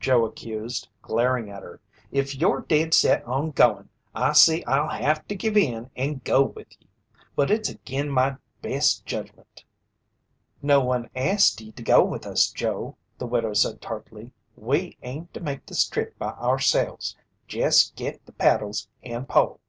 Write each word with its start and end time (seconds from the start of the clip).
Joe 0.00 0.24
accused, 0.24 0.88
glaring 1.00 1.48
at 1.48 1.62
her. 1.62 1.80
"If 2.10 2.34
you're 2.34 2.62
dead 2.62 2.92
set 2.92 3.22
on 3.24 3.52
goin', 3.52 3.88
I 4.16 4.32
see 4.32 4.64
I'll 4.64 4.88
have 4.88 5.24
to 5.28 5.36
give 5.36 5.56
in 5.56 5.92
and 5.94 6.24
go 6.24 6.42
with 6.42 6.66
ye. 6.80 6.88
But 7.36 7.52
it's 7.52 7.70
agin 7.70 8.10
my 8.10 8.34
best 8.62 9.06
judgment." 9.06 9.62
"No 10.60 10.80
one 10.80 11.08
asked 11.14 11.60
ye 11.60 11.70
to 11.70 11.84
go 11.84 12.02
with 12.04 12.26
us, 12.26 12.50
Joe," 12.50 12.96
the 13.18 13.28
widow 13.28 13.54
said 13.54 13.80
tartly. 13.80 14.32
"We 14.56 14.96
aim 15.04 15.28
to 15.34 15.38
make 15.40 15.66
this 15.66 15.86
trip 15.88 16.18
by 16.18 16.30
ourselves. 16.32 17.16
Jest 17.46 17.94
git 17.94 18.26
the 18.26 18.32
paddles 18.32 18.88
and 19.04 19.28
pole." 19.28 19.60